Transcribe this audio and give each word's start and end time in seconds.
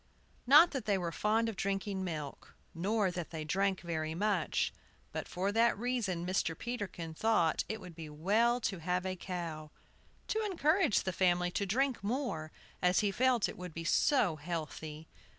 NOT 0.47 0.71
that 0.71 0.85
they 0.85 0.97
were 0.97 1.11
fond 1.11 1.47
of 1.47 1.55
drinking 1.55 2.03
milk, 2.03 2.55
nor 2.73 3.11
that 3.11 3.29
they 3.29 3.43
drank 3.45 3.81
very 3.81 4.15
much. 4.15 4.73
But 5.11 5.27
for 5.27 5.51
that 5.51 5.77
reason 5.77 6.25
Mr. 6.25 6.57
Peterkin 6.57 7.13
thought 7.13 7.63
it 7.69 7.79
would 7.79 7.93
be 7.93 8.09
well 8.09 8.59
to 8.61 8.79
have 8.79 9.05
a 9.05 9.15
cow, 9.15 9.69
to 10.29 10.43
encourage 10.43 11.03
the 11.03 11.13
family 11.13 11.51
to 11.51 11.67
drink 11.67 12.03
more, 12.03 12.51
as 12.81 13.01
he 13.01 13.11
felt 13.11 13.47
it 13.47 13.59
would 13.59 13.75
be 13.75 13.83
so 13.83 14.37
healthy. 14.37 15.07